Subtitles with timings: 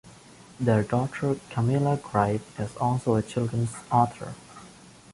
[0.59, 4.33] Their daughter Camilla Gripe is also a children's author.